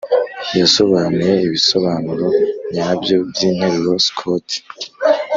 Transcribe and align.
yasobanuye 0.59 1.33
ibisobanuro 1.47 2.27
nyabyo 2.73 3.17
byinteruro. 3.29 3.91
scott 4.07 4.47